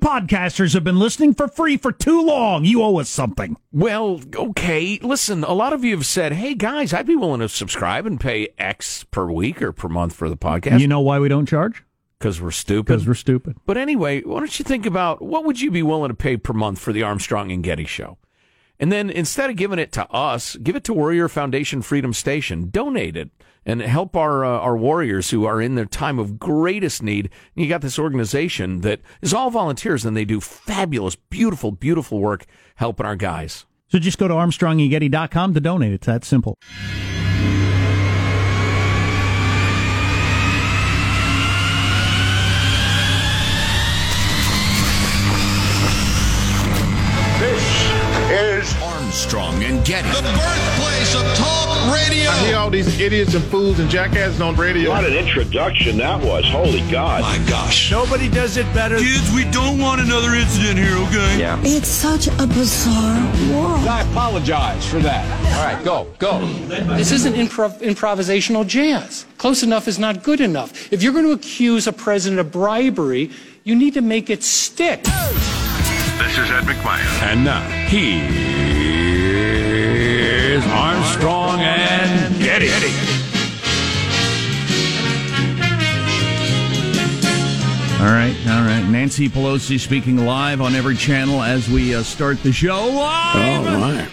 [0.00, 2.64] podcasters have been listening for free for too long.
[2.64, 3.56] You owe us something.
[3.70, 4.98] Well, okay.
[5.02, 8.18] Listen, a lot of you have said, hey, guys, I'd be willing to subscribe and
[8.18, 10.80] pay X per week or per month for the podcast.
[10.80, 11.84] You know why we don't charge?
[12.18, 12.86] Because we're stupid.
[12.86, 13.56] Because we're stupid.
[13.66, 16.52] But anyway, why don't you think about what would you be willing to pay per
[16.52, 18.18] month for the Armstrong and Getty show?
[18.78, 22.70] And then instead of giving it to us, give it to Warrior Foundation Freedom Station.
[22.70, 23.30] Donate it
[23.66, 27.30] and help our uh, our warriors who are in their time of greatest need.
[27.54, 32.20] And you got this organization that is all volunteers and they do fabulous, beautiful, beautiful
[32.20, 33.66] work helping our guys.
[33.88, 35.92] So just go to armstrongandgetty.com to donate.
[35.92, 36.56] It's that simple.
[47.40, 47.90] This
[48.30, 50.08] is Armstrong and Getty.
[50.08, 51.59] The birthplace of talk
[51.92, 52.30] radio.
[52.30, 54.90] I hear all these idiots and fools and jackasses on radio.
[54.90, 56.44] What an introduction that was.
[56.48, 57.22] Holy God.
[57.22, 57.90] My gosh.
[57.90, 58.98] Nobody does it better.
[58.98, 61.38] Kids, we don't want another incident here, okay?
[61.38, 61.60] Yeah.
[61.64, 63.20] It's such a bizarre
[63.52, 63.86] world.
[63.86, 65.24] I apologize for that.
[65.56, 66.46] All right, go, go.
[66.96, 69.26] This isn't improv- improvisational jazz.
[69.38, 70.92] Close enough is not good enough.
[70.92, 73.30] If you're going to accuse a president of bribery,
[73.64, 75.02] you need to make it stick.
[75.04, 77.22] This is Ed McMahon.
[77.22, 78.20] And now, he
[80.52, 81.39] is Armstrong
[82.40, 82.90] and Getty.
[88.00, 88.82] All right, all right.
[88.88, 92.86] Nancy Pelosi speaking live on every channel as we uh, start the show.
[92.86, 94.08] Live, Oh, my.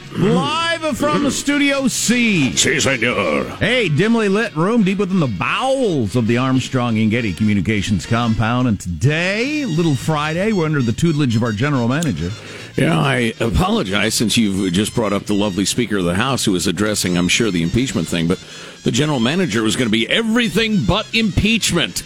[0.81, 2.51] live from the Studio C.
[2.53, 3.45] Si, senor.
[3.59, 8.67] Hey, dimly lit room deep within the bowels of the Armstrong and Getty Communications compound.
[8.67, 12.29] And today, Little Friday, we're under the tutelage of our general manager.
[12.77, 16.51] Yeah, I apologize since you've just brought up the lovely Speaker of the House who
[16.51, 18.37] was addressing, I'm sure, the impeachment thing, but
[18.83, 22.03] the general manager was going to be everything but impeachment.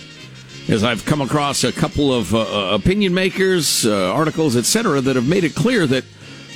[0.69, 5.17] As I've come across a couple of uh, uh, opinion makers, uh, articles, etc., that
[5.17, 6.05] have made it clear that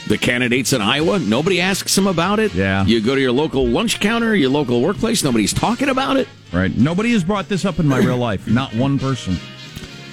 [0.08, 2.54] the candidates in Iowa, nobody asks them about it.
[2.54, 2.86] Yeah.
[2.86, 6.30] You go to your local lunch counter, your local workplace, nobody's talking about it.
[6.54, 6.74] Right.
[6.74, 8.48] Nobody has brought this up in my real life.
[8.48, 9.36] Not one person.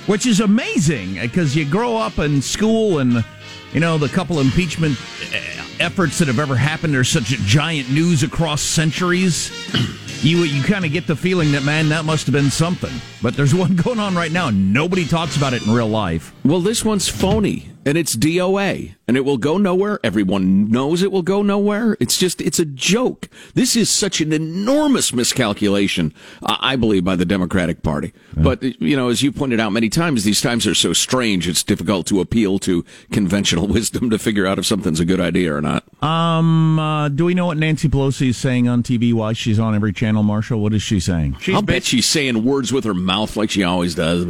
[0.06, 3.24] Which is amazing because you grow up in school and,
[3.72, 4.98] you know, the couple impeachment
[5.34, 5.38] uh,
[5.80, 9.50] efforts that have ever happened are such giant news across centuries.
[10.22, 12.92] You, you kind of get the feeling that, man, that must have been something.
[13.22, 14.50] But there's one going on right now.
[14.50, 16.32] Nobody talks about it in real life.
[16.44, 19.98] Well, this one's phony, and it's DOA, and it will go nowhere.
[20.04, 21.96] Everyone knows it will go nowhere.
[22.00, 23.28] It's just, it's a joke.
[23.54, 28.12] This is such an enormous miscalculation, uh, I believe, by the Democratic Party.
[28.36, 31.62] But, you know, as you pointed out many times, these times are so strange, it's
[31.62, 35.60] difficult to appeal to conventional wisdom to figure out if something's a good idea or
[35.60, 35.84] not.
[36.02, 39.12] Um, uh, do we know what Nancy Pelosi is saying on TV?
[39.12, 40.60] Why she's on every channel, Marshall?
[40.60, 41.36] What is she saying?
[41.40, 44.26] She's I'll bet she's saying words with her mouth like she always does.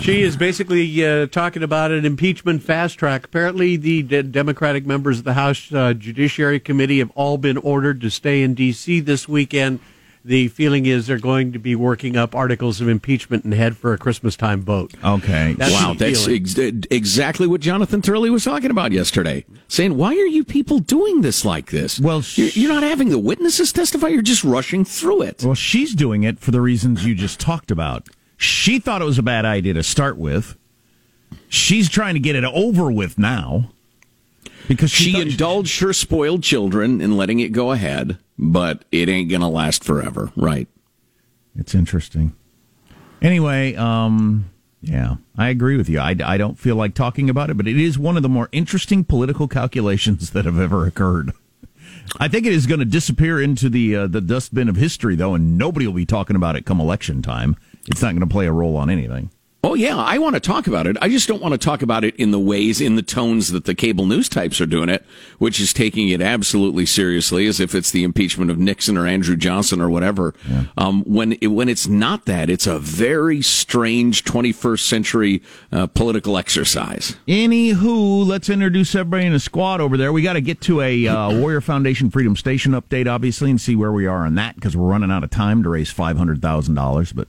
[0.00, 3.26] She is basically uh, talking about an impeachment fast track.
[3.26, 8.00] Apparently, the de- Democratic members of the House uh, Judiciary Committee have all been ordered
[8.00, 9.00] to stay in D.C.
[9.00, 9.80] this weekend.
[10.24, 13.92] The feeling is they're going to be working up articles of impeachment and head for
[13.92, 14.94] a Christmas time vote.
[15.04, 15.52] Okay.
[15.58, 19.44] That's wow, that's ex- exactly what Jonathan Turley was talking about yesterday.
[19.68, 22.00] Saying, why are you people doing this like this?
[22.00, 24.08] Well, you're, you're not having the witnesses testify.
[24.08, 25.42] You're just rushing through it.
[25.44, 28.08] Well, she's doing it for the reasons you just talked about.
[28.38, 30.56] She thought it was a bad idea to start with.
[31.50, 33.70] She's trying to get it over with now
[34.68, 39.28] because she, She indulged her spoiled children in letting it go ahead, but it ain't
[39.28, 40.68] going to last forever, right?
[41.56, 42.34] It's interesting.
[43.20, 44.48] Anyway, um,
[44.80, 45.98] yeah, I agree with you.
[45.98, 48.48] I, I don't feel like talking about it, but it is one of the more
[48.52, 51.32] interesting political calculations that have ever occurred.
[52.20, 55.34] I think it is going to disappear into the uh, the dustbin of history, though,
[55.34, 57.56] and nobody will be talking about it come election time.
[57.88, 59.30] It's not going to play a role on anything.
[59.62, 60.96] Oh yeah, I want to talk about it.
[61.02, 63.66] I just don't want to talk about it in the ways, in the tones that
[63.66, 65.04] the cable news types are doing it,
[65.38, 69.36] which is taking it absolutely seriously, as if it's the impeachment of Nixon or Andrew
[69.36, 70.34] Johnson or whatever.
[70.78, 76.38] Um, when it, when it's not that, it's a very strange 21st century uh, political
[76.38, 77.16] exercise.
[77.28, 80.10] Anywho, let's introduce everybody in the squad over there.
[80.10, 83.76] We got to get to a uh, Warrior Foundation Freedom Station update, obviously, and see
[83.76, 86.40] where we are on that because we're running out of time to raise five hundred
[86.40, 87.12] thousand dollars.
[87.12, 87.28] But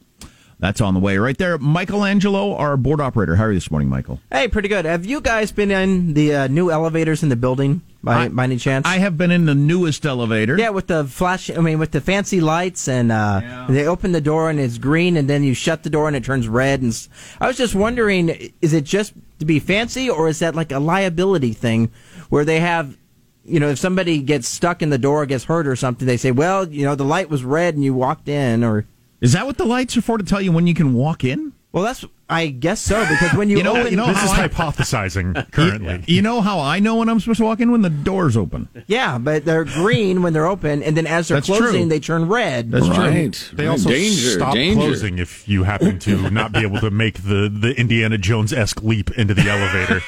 [0.61, 1.57] that's on the way right there.
[1.57, 3.35] Michelangelo, our board operator.
[3.35, 4.19] How are you this morning, Michael?
[4.31, 4.85] Hey, pretty good.
[4.85, 8.43] Have you guys been in the uh, new elevators in the building by, I- by
[8.45, 8.87] any chance?
[8.87, 10.57] I have been in the newest elevator.
[10.57, 11.49] yeah, with the flash.
[11.49, 15.17] I mean, with the fancy lights, and uh, they open the door and it's green,
[15.17, 16.81] and then you shut the door and it turns red.
[16.81, 17.07] And
[17.41, 20.79] I was just wondering, is it just to be fancy, or is that like a
[20.79, 21.91] liability thing,
[22.29, 22.95] where they have,
[23.43, 26.29] you know, if somebody gets stuck in the door, gets hurt or something, they say,
[26.29, 28.85] well, you know, the light was red and you walked in, or
[29.21, 31.53] Is that what the lights are for to tell you when you can walk in?
[31.73, 34.31] well, that's I guess so because when you, You know- open, you know This is
[34.31, 36.03] I- hypothesizing currently.
[36.07, 38.68] You know how I know when I'm supposed to walk in when the door's open.
[38.88, 41.85] yeah, but they're green when they're open, and then as they're That's closing, true.
[41.89, 42.71] they turn red.
[42.71, 43.31] That's true.
[43.56, 44.79] They also danger, stop danger.
[44.81, 48.81] closing if you happen to not be able to make the, the Indiana Jones esque
[48.81, 50.01] leap into the elevator.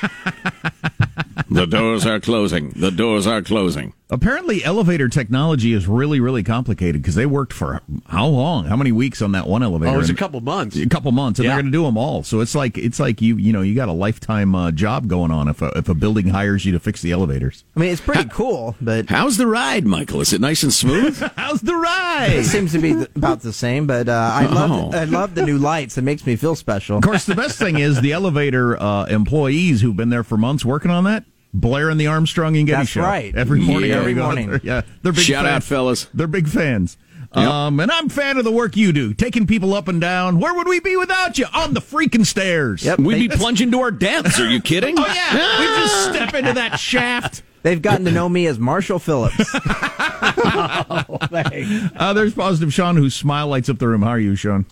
[1.50, 2.70] The doors are closing.
[2.76, 3.94] The doors are closing.
[4.10, 8.66] Apparently, elevator technology is really, really complicated because they worked for how long?
[8.66, 9.92] How many weeks on that one elevator?
[9.92, 10.76] Oh, it was a couple months.
[10.78, 11.54] a couple months, and Yeah.
[11.56, 12.22] they're going to do them all.
[12.22, 15.32] So it's like it's like you you know you got a lifetime uh, job going
[15.32, 17.64] on if a, if a building hires you to fix the elevators.
[17.76, 20.22] I mean, it's pretty cool, but How's the ride, Michael?
[20.22, 21.18] Is it nice and smooth?
[21.36, 22.34] How's the ride?
[22.34, 23.88] it seems to be th- about the same.
[23.88, 24.54] But uh, I Oh.
[24.54, 25.98] love I love the new lights.
[25.98, 26.98] It makes me feel special.
[26.98, 30.64] Of course, the best thing is the elevator uh, employees who've been there for months
[30.64, 33.34] working on that, blaring the Armstrong and Getty That's show right.
[33.36, 33.92] every morning.
[33.92, 33.98] Yeah.
[33.98, 34.50] Every morning.
[34.50, 34.62] there.
[34.64, 35.56] Yeah, they're big Shout fans.
[35.58, 36.08] out, fellas.
[36.14, 36.98] They're big fans.
[37.32, 40.40] Um, and I'm a fan of the work you do, taking people up and down.
[40.40, 41.48] Where would we be without you?
[41.52, 42.84] On the freaking stairs.
[42.86, 43.00] Yep.
[43.00, 44.40] We'd be They- plunging to our deaths.
[44.40, 44.96] Are you kidding?
[45.00, 47.42] Oh yeah, we just step into that shaft.
[47.64, 49.36] They've gotten to know me as Marshall Phillips.
[49.56, 51.18] oh,
[51.96, 54.02] Uh, there's positive Sean, whose smile lights up the room.
[54.04, 54.66] How are you, Sean?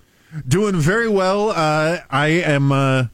[0.48, 1.50] Doing very well.
[1.50, 2.72] Uh, I am.
[2.72, 3.06] Uh,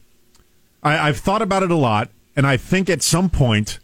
[0.82, 3.80] I, I've thought about it a lot, and I think at some point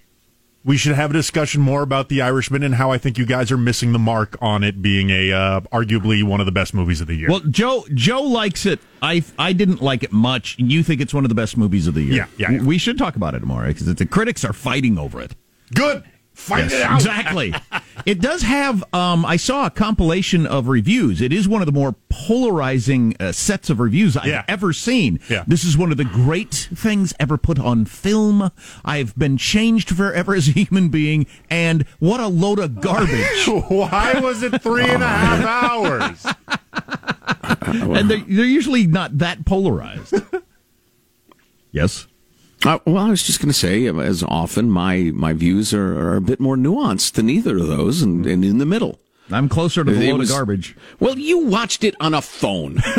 [0.65, 3.51] we should have a discussion more about The Irishman and how I think you guys
[3.51, 7.01] are missing the mark on it being a uh, arguably one of the best movies
[7.01, 7.29] of the year.
[7.29, 8.79] Well, Joe Joe likes it.
[9.03, 10.57] I I didn't like it much.
[10.59, 12.15] You think it's one of the best movies of the year?
[12.15, 12.63] Yeah, yeah, yeah.
[12.63, 15.35] We should talk about it tomorrow because the critics are fighting over it.
[15.75, 16.05] good.
[16.35, 16.95] Fight Yes, it out.
[16.97, 17.55] Exactly.
[18.05, 18.83] it does have.
[18.93, 21.21] Um, I saw a compilation of reviews.
[21.23, 24.45] It is one of the more polarizing uh, sets of reviews I've Yeah.
[24.49, 25.21] ever seen.
[25.31, 25.45] Yeah.
[25.47, 28.51] This is one of the great things ever put on film.
[28.85, 33.47] I've been changed forever as a human being, and what a load of garbage.
[33.47, 36.27] Why was it three and a half hours?
[37.63, 40.15] and they're, they're usually not that polarized.
[41.71, 42.07] yes.
[42.65, 45.99] Uh, well, I was just going to say, uh, as often, my, my views are,
[45.99, 48.99] are a bit more nuanced than either of those and, and in the middle.
[49.31, 50.77] I'm closer to the load was- of garbage.
[51.01, 52.79] Well, you watched it on a phone.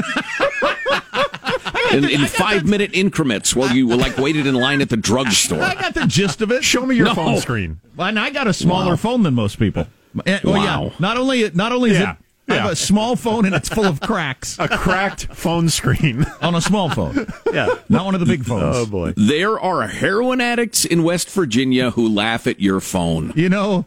[1.91, 5.61] in, in five minute increments while you like waited in line at the drugstore.
[5.61, 6.63] I got the gist of it.
[6.63, 7.13] Show me your No.
[7.15, 7.79] phone screen.
[7.97, 8.95] And I got a smaller Wow.
[8.97, 9.87] phone than most people.
[10.25, 10.83] Eh, Well, Wow.
[10.85, 10.89] yeah.
[10.99, 12.13] Not only not only is Yeah.
[12.13, 16.25] it I have a small phone and it's full of cracks A cracked phone screen.
[16.41, 17.27] on a small phone.
[17.51, 17.73] Yeah.
[17.89, 18.75] Not one of the big oh, phones.
[18.77, 19.13] Oh boy.
[19.17, 23.33] There are heroin addicts in West Virginia who laugh at your phone.
[23.35, 23.85] You know,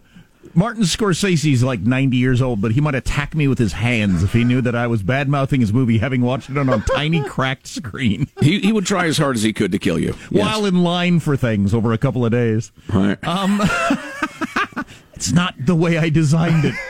[0.55, 4.33] Martin Scorsese's like 90 years old, but he might attack me with his hands if
[4.33, 7.23] he knew that I was bad mouthing his movie, having watched it on a tiny
[7.29, 10.15] cracked screen He, he would try as hard as he could to kill you.
[10.31, 10.45] Yes.
[10.45, 12.73] while in line for things over a couple of days.
[12.93, 13.23] Right.
[13.25, 13.61] Um,
[15.15, 16.75] it's not the way I designed it.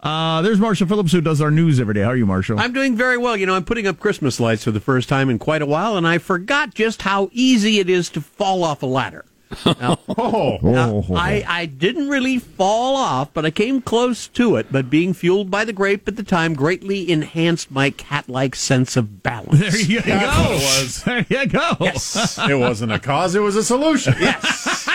[0.00, 2.02] Uh, there's Marshall Phillips who does our news every day.
[2.02, 2.58] How are you, Marshall?
[2.60, 3.36] I'm doing very well.
[3.36, 5.96] You know, I'm putting up Christmas lights for the first time in quite a while,
[5.96, 9.24] and I forgot just how easy it is to fall off a ladder.
[9.64, 10.58] Now, Oh.
[10.62, 14.66] now, I, I didn't really fall off, but I came close to it.
[14.70, 18.94] But being fueled by the grape at the time greatly enhanced my cat like sense
[18.94, 19.58] of balance.
[19.58, 20.52] there you That's go.
[20.52, 21.02] it was.
[21.04, 21.76] There you go.
[21.80, 22.38] Yes.
[22.48, 24.14] It wasn't a cause, it was a solution.
[24.20, 24.87] Yes.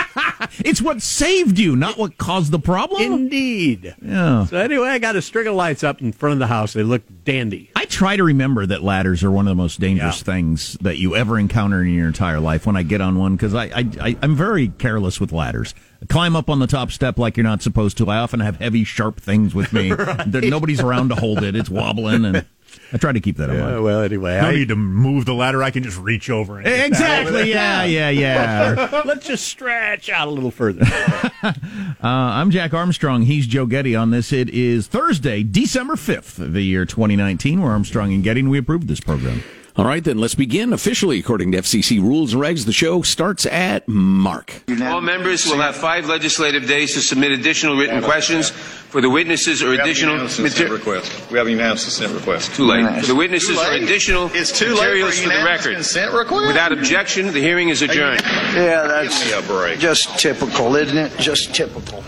[0.66, 3.02] It's what saved you, not what caused the problem.
[3.02, 3.96] Indeed.
[4.02, 4.46] yeah.
[4.46, 6.74] So anyway, I got a string of lights up in front of the house.
[6.74, 7.70] They look dandy.
[7.76, 10.24] I try to remember that ladders are one of the most dangerous Yeah.
[10.34, 13.54] things that you ever encounter in your entire life when I get on one because
[13.54, 15.74] I, I, I, I'm very careless with ladders.
[16.02, 18.10] I climb up on the top step like you're not supposed to.
[18.10, 19.92] I often have heavy, sharp things with me.
[20.26, 21.56] There, nobody's around to hold it.
[21.56, 22.46] It's wobbling, and
[22.92, 23.84] I try to keep that in Uh, mind.
[23.84, 25.64] well, anyway, No I, need to move the ladder.
[25.64, 27.50] I can just reach over and Exactly.
[27.52, 29.02] Yeah, yeah, yeah.
[29.06, 30.86] let's just stretch out a little further.
[31.44, 33.24] Uh, I'm Jack Armstrong.
[33.24, 34.32] He's Joe Getty on this.
[34.34, 37.62] It is Thursday, December 5th the year 2019.
[37.62, 39.42] We're Armstrong and Getty, and we approved this program.
[39.76, 40.72] All right, then let's begin.
[40.72, 44.62] Officially, according to FCC rules and regs, the show starts at Mark.
[44.84, 49.64] All members will have five legislative days to submit additional written questions for the witnesses
[49.64, 50.76] or additional material.
[50.78, 51.32] request.
[51.32, 52.54] We have a unanimous consent request.
[52.54, 53.02] Too late.
[53.02, 55.74] For the witnesses or additional It's too late for a materials for the record.
[55.74, 56.48] consent request?
[56.50, 58.22] Without objection, the hearing is adjourned.
[58.54, 59.80] Yeah, that's Give me a break.
[59.80, 61.18] just typical, isn't it?
[61.18, 62.04] Just typical.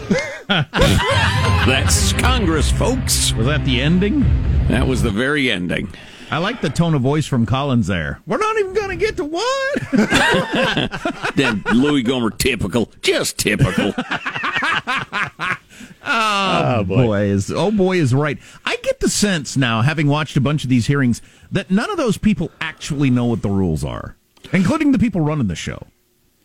[0.47, 3.33] That's Congress, folks.
[3.33, 4.19] Was that the ending?
[4.67, 5.91] That was the very ending.
[6.31, 8.19] I like the tone of voice from Collins there.
[8.25, 9.81] We're not even going to get to what?
[11.35, 13.93] Then Louie Gohmert, typical, just typical.
[16.07, 17.21] Oh, oh boy.
[17.23, 18.37] is oh boy is right.
[18.63, 21.19] I get the sense now, having watched a bunch of these hearings,
[21.51, 24.15] that none of those people actually know what the rules are,
[24.53, 25.87] including the people running the show.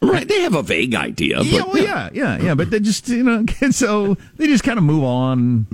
[0.03, 2.55] right, they have a vague idea, but yeah, well, yeah, yeah, yeah.
[2.55, 5.67] But they just you know, so they just kind of move on,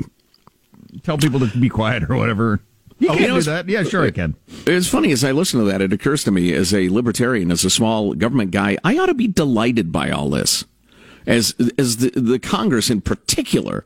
[1.04, 2.60] tell people to be quiet or whatever.
[2.98, 3.68] You Oh, can you know, do that.
[3.68, 4.36] Yeah, sure I can.
[4.66, 7.64] It's funny as I listen to that, it occurs to me as a libertarian, as
[7.64, 10.64] a small government guy, I ought to be delighted by all this.
[11.26, 13.84] As as the the Congress in particular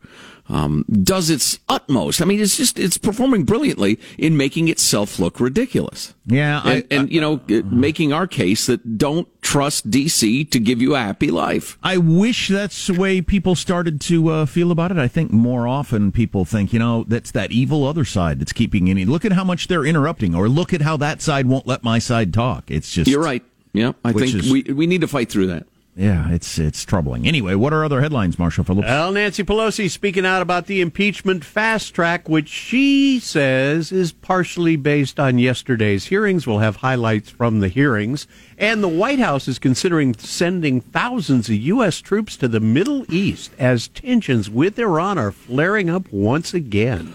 [0.50, 2.21] um, does its utmost.
[2.21, 6.12] I mean, it's just it's performing brilliantly in making itself look ridiculous.
[6.26, 10.59] Yeah, I- and, and you know, uh, making our case that don't trust DC to
[10.59, 11.78] give you a happy life.
[11.83, 14.99] I wish that's the way people started to uh, feel about it.
[14.99, 18.90] I think more often people think, you know, that's that evil other side that's keeping
[18.90, 19.04] any.
[19.04, 21.99] Look at how much they're interrupting, or look at how that side won't let my
[22.00, 22.71] side talk.
[22.71, 23.42] It's just You're right.
[23.73, 25.66] Yeah, I think is- we we need to fight through that.
[26.00, 27.28] Yeah, it's it's troubling.
[27.28, 28.87] Anyway, what are other headlines, Marshall Phillips?
[28.88, 34.76] Well, Nancy Pelosi speaking out about the impeachment fast track, which she says is partially
[34.76, 36.47] based on yesterday's hearings.
[36.47, 38.26] We'll have highlights from the hearings.
[38.57, 41.99] And the White House is considering sending thousands of U.S.
[41.99, 47.14] troops to the Middle East as tensions with Iran are flaring up once again.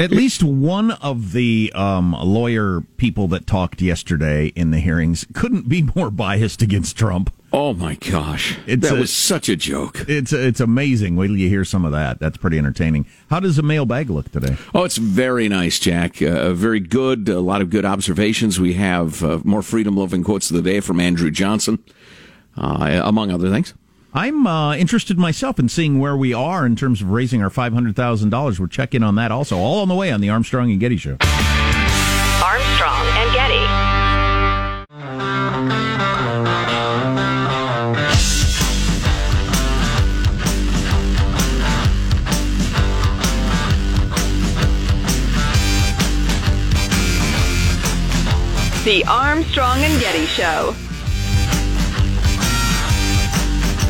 [0.00, 5.68] At least one of the um, lawyer people that talked yesterday in the hearings couldn't
[5.68, 7.32] be more biased against Trump.
[7.58, 10.04] Oh my gosh, It's that a- was such a joke.
[10.08, 11.16] It's it's amazing.
[11.16, 12.18] Wait till you hear some of that.
[12.20, 13.06] That's pretty entertaining.
[13.30, 14.58] How does the mailbag look today?
[14.74, 16.20] Oh, it's very nice, Jack.
[16.20, 17.30] Uh, very good.
[17.30, 18.60] A lot of good observations.
[18.60, 21.78] We have uh, more freedom loving quotes of the day from Andrew Johnson,
[22.58, 23.72] uh, among other things.
[24.12, 27.72] I'm uh, interested myself in seeing where we are in terms of raising our five
[27.72, 28.60] hundred thousand dollars.
[28.60, 29.56] We'll check in on that also.
[29.56, 31.16] All on the way on the Armstrong and Getty Show.
[32.42, 33.66] Armstrong and Getty.
[48.86, 50.72] The Armstrong and Getty Show.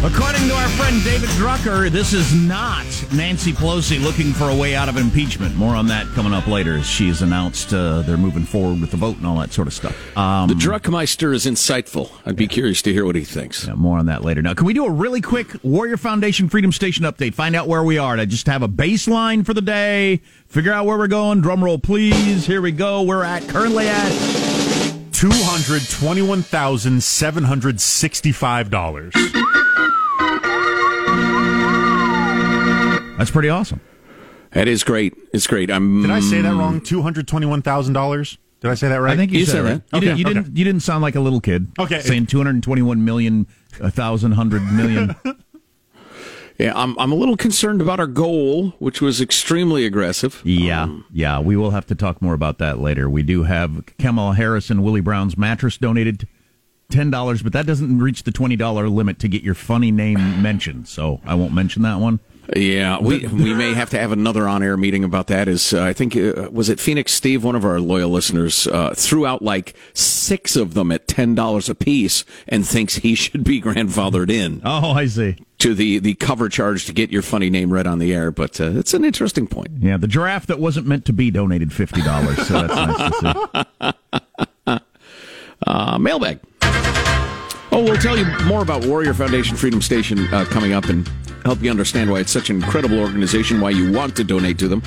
[0.02, 4.74] According to our friend David Drucker, this is not Nancy Pelosi looking for a way
[4.74, 5.54] out of impeachment.
[5.54, 8.96] More on that coming up later as she's announced uh, they're moving forward with the
[8.96, 10.16] vote and all that sort of stuff.
[10.16, 12.10] Um, The Druckmeister is insightful.
[12.24, 13.66] I'd be curious to hear what he thinks.
[13.66, 14.40] Yeah, more on that later.
[14.40, 17.34] Now, can we do a really quick Warrior Foundation Freedom Station update?
[17.34, 18.16] Find out where we are.
[18.16, 21.42] To just have a baseline for the day, figure out where we're going.
[21.42, 22.46] Drum roll, please.
[22.46, 23.02] Here we go.
[23.02, 24.45] We're at currently at
[25.16, 29.14] Two hundred twenty-one thousand seven hundred sixty-five dollars.
[33.16, 33.80] That's pretty awesome.
[34.52, 35.14] That is great.
[35.32, 35.70] It's great.
[35.70, 36.02] I'm.
[36.02, 36.82] Did I say that wrong?
[36.82, 38.36] Two hundred twenty-one thousand dollars.
[38.60, 39.14] Did I say that right?
[39.14, 39.90] I think you, You said, said it right.
[39.90, 39.92] that.
[39.92, 40.34] You, Okay, did, you okay.
[40.34, 40.56] didn't.
[40.58, 41.68] You didn't sound like a little kid.
[41.78, 42.00] Okay.
[42.00, 43.46] saying two hundred twenty-one million,
[43.80, 45.16] a thousand hundred million.
[46.58, 46.98] Yeah, I'm.
[46.98, 50.40] I'm a little concerned about our goal, which was extremely aggressive.
[50.44, 51.38] Yeah, um, yeah.
[51.38, 53.10] We will have to talk more about that later.
[53.10, 56.26] We do have Kamala Harris and Willie Brown's mattress donated
[56.90, 60.40] ten dollars, but that doesn't reach the twenty dollar limit to get your funny name
[60.42, 60.88] mentioned.
[60.88, 62.20] So I won't mention that one.
[62.54, 65.48] Yeah, we we may have to have another on-air meeting about that.
[65.48, 68.94] Is uh, I think uh, was it Phoenix Steve, one of our loyal listeners, uh,
[68.94, 73.42] threw out like six of them at ten dollars a piece, and thinks he should
[73.42, 75.36] be grandfathered in Oh, I see.
[75.58, 78.30] to the the cover charge to get your funny name read on the air.
[78.30, 79.70] But uh, it's an interesting point.
[79.80, 82.46] Yeah, the giraffe that wasn't meant to be donated fifty dollars.
[82.46, 83.66] So that's nice to
[84.66, 84.78] see.
[85.66, 86.38] Uh, mailbag.
[87.76, 91.06] Oh, we'll tell you more about Warrior Foundation Freedom Station uh, coming up and
[91.44, 94.66] help you understand why it's such an incredible organization, why you want to donate to
[94.66, 94.82] them.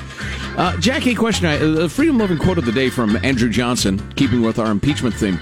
[0.56, 4.42] Uh, Jackie, question: uh, The freedom loving quote of the day from Andrew Johnson, keeping
[4.42, 5.38] with our impeachment theme.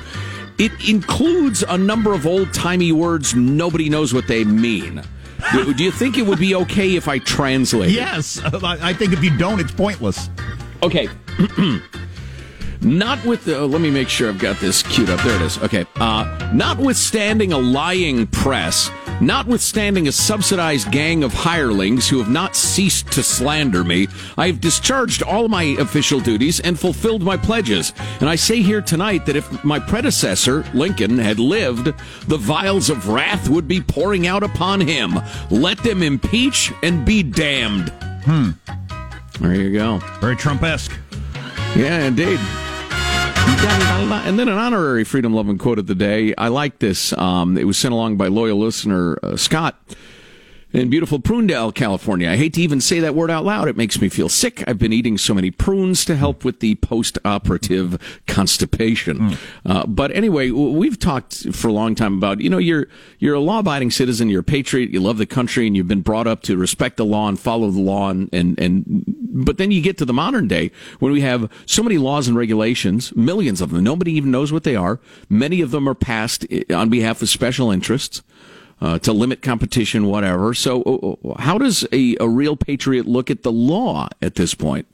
[0.58, 5.02] It includes a number of old timey words nobody knows what they mean.
[5.52, 7.92] do, do you think it would be okay if I translate?
[7.92, 10.28] Yes, I think if you don't, it's pointless.
[10.82, 11.08] Okay.
[12.80, 13.66] Not with the.
[13.66, 15.20] let me make sure I've got this queued up.
[15.22, 15.58] There it is.
[15.58, 15.84] Okay.
[15.96, 23.10] Uh, notwithstanding a lying press, notwithstanding a subsidized gang of hirelings who have not ceased
[23.12, 24.06] to slander me,
[24.36, 27.92] I have discharged all my official duties and fulfilled my pledges.
[28.20, 31.86] And I say here tonight that if my predecessor, Lincoln, had lived,
[32.28, 35.18] the vials of wrath would be pouring out upon him.
[35.50, 37.88] Let them impeach and be damned.
[38.24, 38.50] Hmm.
[39.40, 39.98] There you go.
[40.20, 40.92] Very Trump-esque.
[41.76, 42.40] Yeah, indeed.
[44.28, 46.34] And then an honorary freedom loving quote of the day.
[46.36, 47.14] I like this.
[47.14, 49.80] Um, it was sent along by loyal listener uh, Scott
[50.72, 52.30] in beautiful Prunedale, California.
[52.30, 53.68] I hate to even say that word out loud.
[53.68, 54.62] It makes me feel sick.
[54.66, 59.36] I've been eating so many prunes to help with the post-operative constipation.
[59.64, 62.86] Uh, but anyway, we've talked for a long time about, you know, you're,
[63.18, 66.26] you're a law-abiding citizen, you're a patriot, you love the country, and you've been brought
[66.26, 68.10] up to respect the law and follow the law.
[68.10, 71.82] And, and, and but then you get to the modern day when we have so
[71.82, 73.84] many laws and regulations, millions of them.
[73.84, 75.00] Nobody even knows what they are.
[75.30, 78.22] Many of them are passed eh, on behalf of special interests
[78.80, 80.54] uh, to limit competition, whatever.
[80.54, 80.82] So,
[81.24, 84.86] uh, uh, how does a, a real patriot look at the law at this point?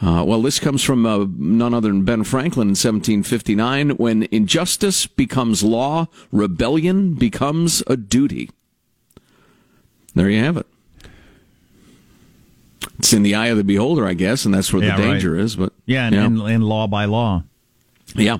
[0.00, 3.90] Uh, well, this comes from uh, none other than Ben Franklin in 1759.
[3.90, 8.50] When injustice becomes law, rebellion becomes a duty.
[10.14, 10.66] There you have it.
[12.98, 15.12] It's in the eye of the beholder, I guess, and that's where Yeah, the right.
[15.12, 15.56] danger is.
[15.56, 17.44] But Yeah, and, and, and law by law.
[18.16, 18.38] Yeah.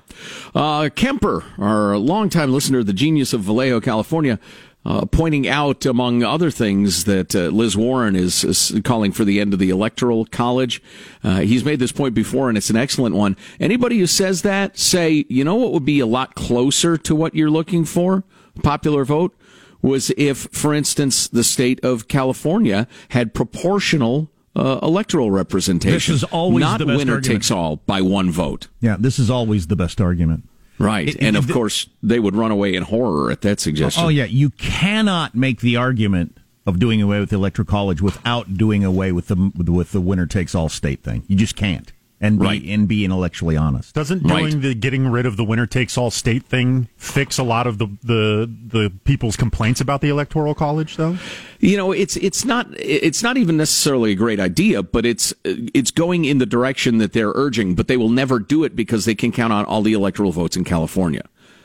[0.54, 4.38] Uh, Kemper, our longtime listener, the genius of Vallejo, California,
[4.84, 9.40] uh, pointing out, among other things, that uh, Liz Warren is, is calling for the
[9.40, 10.80] end of the Electoral College.
[11.24, 13.36] Uh, he's made this point before, and it's an excellent one.
[13.58, 17.34] Anybody who says that, say, you know what would be a lot closer to what
[17.34, 18.22] you're looking for?
[18.62, 19.36] Popular vote?
[19.82, 26.14] Was if, for instance, the state of California had proportional uh, electoral representation.
[26.14, 27.24] This is always not the best winner argument.
[27.42, 28.68] takes all by one vote.
[28.80, 30.48] Yeah, this is always the best argument.
[30.78, 31.08] Right.
[31.08, 34.04] It- and it- of course, they would run away in horror at that suggestion.
[34.04, 34.24] Oh, yeah.
[34.24, 36.36] You cannot make the argument
[36.66, 40.26] of doing away with the electoral college without doing away with the with the winner
[40.26, 41.22] takes all state thing.
[41.28, 41.92] You just can't.
[42.18, 42.62] And be, Right.
[42.64, 43.94] and be intellectually honest.
[43.94, 44.38] Doesn't Right.
[44.48, 47.76] doing the getting rid of the winner takes all state thing fix a lot of
[47.76, 51.18] the, the the people's complaints about the electoral college though?
[51.60, 55.90] You know, it's it's not it's not even necessarily a great idea, but it's it's
[55.90, 57.74] going in the direction that they're urging.
[57.74, 60.56] But they will never do it because they can count on all the electoral votes
[60.56, 61.22] in California.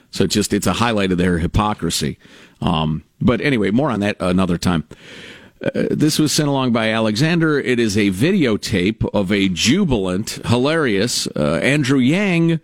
[0.09, 2.17] So it's just it's a highlight of their hypocrisy.
[2.61, 4.83] Um, but anyway, more on that another time.
[5.63, 7.59] Uh, this was sent along by Alexander.
[7.59, 12.59] It is a videotape of a jubilant, hilarious uh, Andrew Yang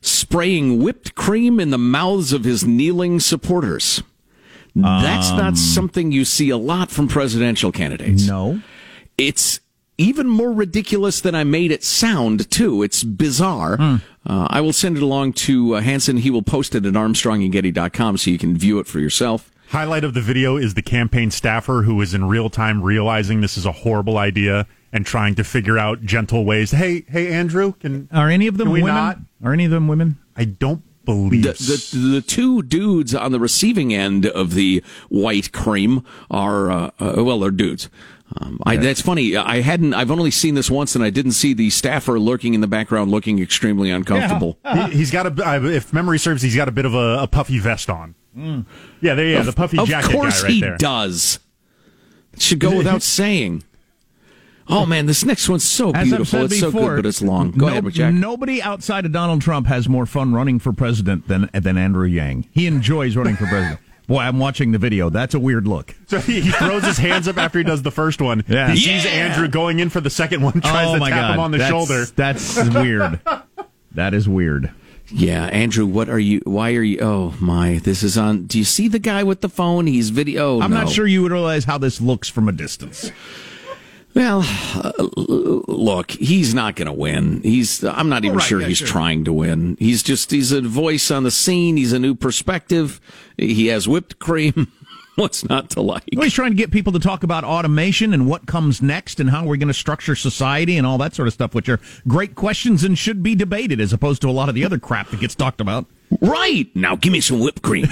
[0.00, 4.02] spraying whipped cream in the mouths of his kneeling supporters.
[4.74, 8.26] That's not something you see a lot from presidential candidates.
[8.28, 8.60] No.
[9.16, 9.58] It's
[9.96, 12.84] even more ridiculous than I made it sound, too.
[12.84, 13.76] It's bizarre.
[13.80, 16.18] Uh, I will send it along to uh, Hanson.
[16.18, 19.50] He will post it at armstrongandgetty.com so you can view it for yourself.
[19.68, 23.58] Highlight of the video is the campaign staffer who is in real time realizing this
[23.58, 26.70] is a horrible idea and trying to figure out gentle ways.
[26.70, 28.96] Hey, hey, Andrew, can Are any of them we women?
[28.96, 29.18] not?
[29.44, 30.18] Are any of them women?
[30.34, 35.52] I don't believe The, the, the two dudes on the receiving end of the white
[35.52, 37.90] cream are, uh, uh, well, they're dudes.
[38.40, 39.36] Um, I, that's funny.
[39.36, 39.94] I hadn't.
[39.94, 43.10] I've only seen this once, and I didn't see the staffer lurking in the background,
[43.10, 44.58] looking extremely uncomfortable.
[44.62, 45.64] he, has got a.
[45.74, 48.14] If memory serves, he's got a bit of a, a puffy vest on.
[48.36, 48.66] Mm.
[49.00, 49.26] Yeah, there.
[49.26, 50.76] Yeah, the puffy of jacket course guy right he there.
[50.76, 51.38] does.
[52.32, 53.64] It should go without saying.
[54.70, 56.26] Oh man, this next one's so As I've beautiful.
[56.26, 57.52] said It's so before, good, but it's long.
[57.52, 58.12] Go no- ahead, Jack.
[58.12, 62.48] Nobody outside of Donald Trump has more fun running for president than than Andrew Yang.
[62.52, 63.80] He enjoys running for president.
[64.06, 65.10] Boy, I'm watching the video.
[65.10, 65.94] That's a weird look.
[66.06, 68.42] So he, he throws his hands up after he does the first one.
[68.48, 68.70] Yeah.
[68.70, 69.10] He sees Yeah.
[69.10, 71.34] Andrew going in for the second one, tries oh to my tap God.
[71.34, 72.04] him on the That's- shoulder.
[72.16, 73.20] That's weird.
[73.92, 74.70] that is weird.
[75.10, 76.40] Yeah, Andrew, what are you?
[76.44, 76.98] Why are you?
[77.00, 78.44] Oh my, this is on.
[78.44, 79.86] Do you see the guy with the phone?
[79.86, 80.60] He's video.
[80.60, 80.84] I'm no.
[80.84, 83.10] not sure you would realize how this looks from a distance.
[84.14, 84.42] Well,
[84.74, 87.40] uh, look, he's not going to win.
[87.42, 87.84] He's.
[87.84, 88.86] I'm not even right, sure yeah, he's sure.
[88.88, 89.76] trying to win.
[89.78, 90.30] He's just.
[90.30, 91.76] He's a voice on the scene.
[91.76, 93.00] He's a new perspective.
[93.36, 94.72] He has whipped cream.
[95.28, 96.04] What's not to like?
[96.14, 99.28] Well, he's trying to get people to talk about automation and what comes next and
[99.28, 102.36] how we're going to structure society and all that sort of stuff, which are great
[102.36, 105.18] questions and should be debated as opposed to a lot of the other crap that
[105.18, 105.86] gets talked about.
[106.20, 107.88] Right now, give me some whipped cream.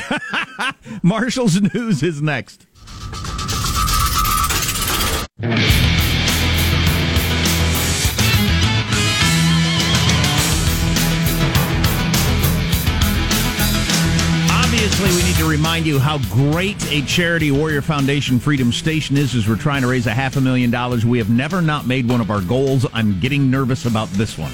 [1.03, 2.65] Marshall's news is next.
[15.57, 19.89] Remind you how great a charity Warrior Foundation Freedom Station is as we're trying to
[19.89, 21.07] raise a half a million dollars.
[21.07, 22.85] We have never not made one of our goals.
[22.93, 24.53] I'm getting nervous about this one.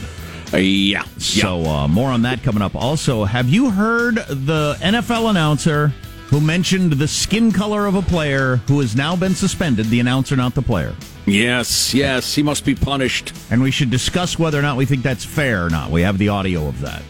[0.53, 1.03] Uh, yeah.
[1.19, 2.77] So, uh, more on that coming up.
[2.77, 5.89] Also, have you heard the NFL announcer
[6.29, 9.87] who mentioned the skin color of a player who has now been suspended?
[9.87, 10.95] The announcer, not the player.
[11.27, 13.33] Yes, yes, he must be punished.
[13.51, 15.91] And we should discuss whether or not we think that's fair or not.
[15.91, 17.03] We have the audio of that.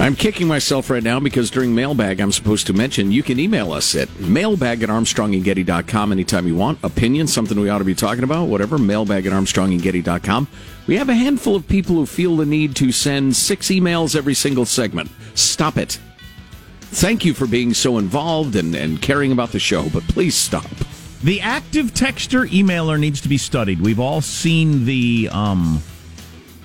[0.00, 3.72] I'm kicking myself right now because during mailbag, I'm supposed to mention you can email
[3.72, 6.82] us at mailbag at armstrongandgetty.com anytime you want.
[6.82, 10.48] Opinions, something we ought to be talking about, whatever, mailbag at armstrongandgetty.com.
[10.88, 14.34] We have a handful of people who feel the need to send six emails every
[14.34, 15.10] single segment.
[15.34, 16.00] Stop it.
[16.80, 20.70] Thank you for being so involved and, and caring about the show, but please stop.
[21.22, 23.80] The active texter emailer needs to be studied.
[23.80, 25.80] We've all seen the um,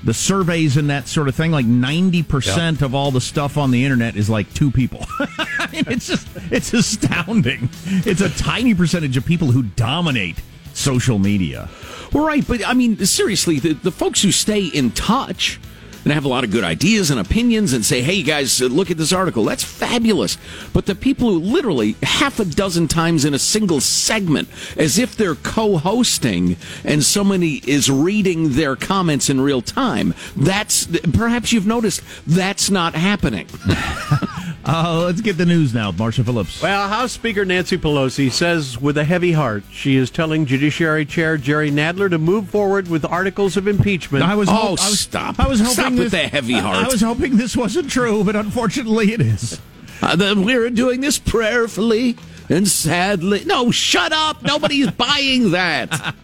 [0.04, 1.52] the surveys and that sort of thing.
[1.52, 5.06] Like ninety percent of all the stuff on the internet is like two people.
[5.20, 7.70] I mean, it's just it's astounding.
[7.86, 10.38] It's a tiny percentage of people who dominate
[10.74, 11.70] social media.
[12.14, 15.60] Well, right, but I mean, seriously, the, the folks who stay in touch,
[16.04, 18.66] and have a lot of good ideas and opinions and say, hey, you guys, uh,
[18.66, 19.44] look at this article.
[19.44, 20.38] That's fabulous.
[20.74, 25.16] But the people who literally half a dozen times in a single segment, as if
[25.16, 31.68] they're co hosting and somebody is reading their comments in real time, that's perhaps you've
[31.68, 33.48] noticed that's not happening.
[34.66, 36.62] Uh, let's get the news now, Marshall Phillips.
[36.62, 41.38] Well, House Speaker Nancy Pelosi says with a heavy heart she is telling Judiciary Chair
[41.38, 44.24] Jerry Nadler to move forward with articles of impeachment.
[44.24, 45.40] I was Oh, hop- I was, stop.
[45.40, 46.86] I was hoping Stop this, with the heavy I- heart.
[46.86, 49.60] I was hoping this wasn't true, but unfortunately it is.
[50.02, 52.18] Uh, then we're doing this prayerfully
[52.50, 53.44] and sadly.
[53.46, 54.44] No, shut up.
[54.44, 56.16] Nobody's buying that.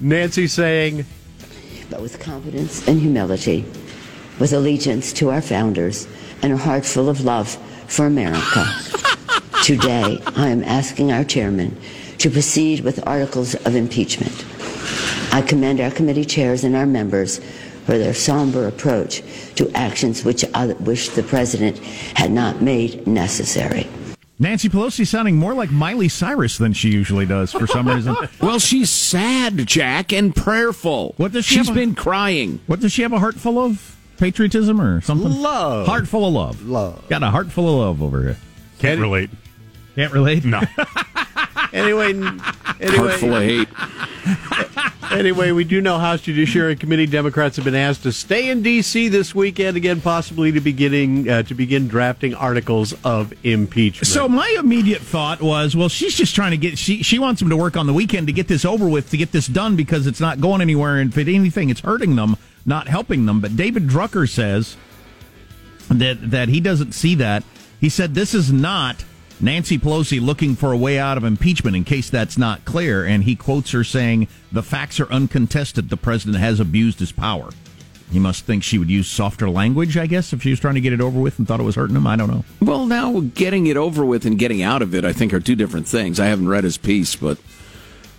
[0.00, 1.04] Nancy saying,
[1.90, 3.64] but with confidence and humility,
[4.40, 6.08] with allegiance to our founders,
[6.42, 7.56] and a heart full of love
[7.92, 8.64] for America.
[9.62, 11.76] Today, I am asking our chairman
[12.18, 14.44] to proceed with articles of impeachment.
[15.32, 17.38] I commend our committee chairs and our members
[17.84, 19.22] for their somber approach
[19.56, 21.78] to actions which I wish the president
[22.16, 23.86] had not made necessary.
[24.38, 28.16] Nancy Pelosi sounding more like Miley Cyrus than she usually does for some reason.
[28.40, 31.14] well, she's sad, Jack, and prayerful.
[31.16, 32.60] What does she She's have a- been crying.
[32.66, 33.96] What does she have a heart full of?
[34.22, 35.42] Patriotism or something?
[35.42, 35.84] Love.
[35.84, 36.64] Heart full of love.
[36.64, 37.08] Love.
[37.08, 38.36] Got a heart full of love over here.
[38.78, 39.30] Can't relate.
[39.96, 40.44] Can't relate?
[40.44, 40.60] No.
[41.72, 42.38] anyway, anyway.
[42.38, 43.68] Heart anyway, full of hate.
[45.10, 49.08] anyway, we do know House Judiciary Committee Democrats have been asked to stay in D.C.
[49.08, 54.06] this weekend again, possibly to beginning uh, to begin drafting articles of impeachment.
[54.06, 57.50] So my immediate thought was, well, she's just trying to get she she wants them
[57.50, 60.06] to work on the weekend to get this over with, to get this done because
[60.06, 63.40] it's not going anywhere, and if anything, it's hurting them, not helping them.
[63.40, 64.76] But David Drucker says
[65.88, 67.44] that that he doesn't see that.
[67.80, 69.04] He said this is not
[69.40, 71.76] Nancy Pelosi looking for a way out of impeachment.
[71.76, 75.88] In case that's not clear, and he quotes her saying, "The facts are uncontested.
[75.88, 77.50] The president has abused his power."
[78.10, 80.82] He must think she would use softer language, I guess, if she was trying to
[80.82, 82.06] get it over with and thought it was hurting him.
[82.06, 82.44] I don't know.
[82.60, 85.56] Well, now getting it over with and getting out of it, I think, are two
[85.56, 86.20] different things.
[86.20, 87.38] I haven't read his piece, but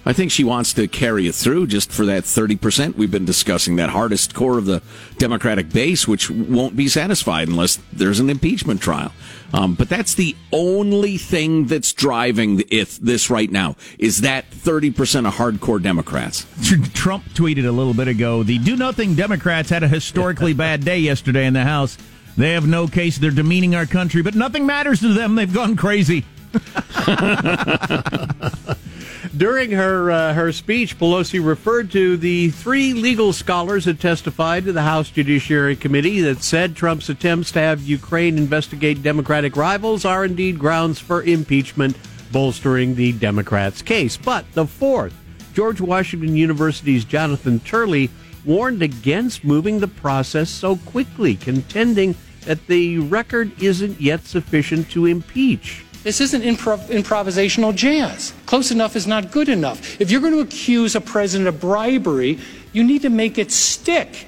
[0.05, 3.77] I think she wants to carry it through just for that 30% we've been discussing,
[3.77, 4.81] that hardest core of the
[5.17, 9.13] Democratic base, which won't be satisfied unless there's an impeachment trial.
[9.53, 15.27] Um, but that's the only thing that's driving it, this right now, is that 30%
[15.27, 16.47] of hardcore Democrats.
[16.93, 20.97] Trump tweeted a little bit ago the do nothing Democrats had a historically bad day
[20.97, 21.97] yesterday in the House.
[22.35, 23.19] They have no case.
[23.19, 25.35] They're demeaning our country, but nothing matters to them.
[25.35, 26.25] They've gone crazy.
[29.35, 34.73] During her uh, her speech, Pelosi referred to the three legal scholars that testified to
[34.73, 40.25] the House Judiciary Committee that said Trump's attempts to have Ukraine investigate Democratic rivals are
[40.25, 41.97] indeed grounds for impeachment,
[42.31, 44.17] bolstering the Democrats' case.
[44.17, 45.13] But the fourth,
[45.53, 48.09] George Washington University's Jonathan Turley,
[48.43, 55.05] warned against moving the process so quickly, contending that the record isn't yet sufficient to
[55.05, 55.85] impeach.
[56.03, 58.33] This isn't improv- improvisational jazz.
[58.45, 59.99] Close enough is not good enough.
[60.01, 62.39] If you're going to accuse a president of bribery,
[62.73, 64.27] you need to make it stick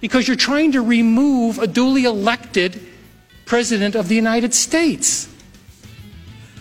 [0.00, 2.80] because you're trying to remove a duly elected
[3.46, 5.28] president of the United States.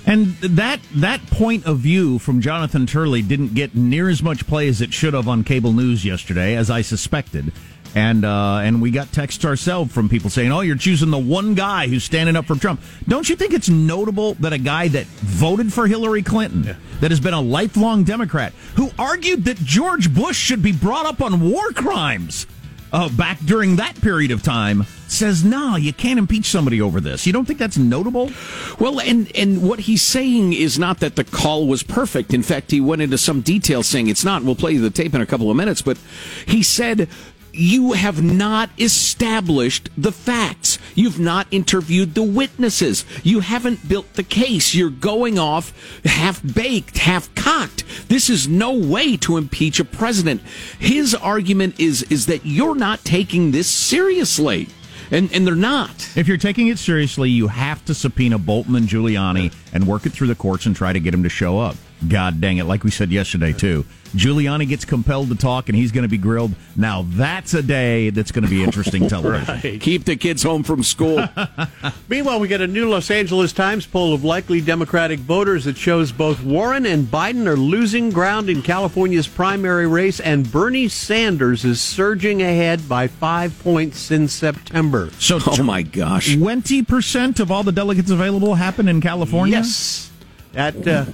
[0.06, 4.68] And that that point of view from Jonathan Turley didn't get near as much play
[4.68, 7.54] as it should have on cable news yesterday, as I suspected.
[7.96, 11.54] And uh, and we got texts ourselves from people saying, "Oh, you're choosing the one
[11.54, 15.06] guy who's standing up for Trump." Don't you think it's notable that a guy that
[15.06, 20.38] voted for Hillary Clinton, that has been a lifelong Democrat, who argued that George Bush
[20.38, 22.48] should be brought up on war crimes
[22.94, 27.26] uh, back during that period of time, says, "No, you can't impeach somebody over this."
[27.28, 28.32] You don't think that's notable?
[28.80, 32.34] Well, and and what he's saying is not that the call was perfect.
[32.34, 34.44] In fact, he went into some detail saying it's not.
[34.44, 35.98] We'll play you the tape in a couple of minutes, but
[36.46, 37.10] he said
[37.54, 40.80] you have not established the facts.
[40.96, 43.06] You've not interviewed the witnesses.
[43.24, 44.74] You haven't built the case.
[44.74, 45.72] You're going off
[46.04, 47.84] half baked, half cocked.
[48.10, 50.42] This is no way to impeach a president.
[50.80, 54.68] His argument is is that you're not taking this seriously.
[55.12, 56.18] And and they're not.
[56.18, 60.12] If you're taking it seriously, you have to subpoena Bolton and Giuliani and work it
[60.12, 61.76] through the courts and try to get them to show up.
[62.08, 63.86] God dang it, like we said yesterday too.
[64.16, 66.54] Giuliani gets compelled to talk and he's going to be grilled.
[66.76, 69.80] Now that's a day that's going to be interesting television.
[69.80, 71.28] Keep the kids home from school.
[72.10, 76.12] Meanwhile, we get a new Los Angeles Times poll of likely Democratic voters that shows
[76.12, 81.82] both Warren and Biden are losing ground in California's primary race, and Bernie Sanders is
[81.82, 85.10] surging ahead by five points since September.
[85.18, 89.58] So, oh my gosh, twenty percent of all the delegates available happen in California.
[89.58, 90.12] Yes,
[90.52, 91.06] that uh,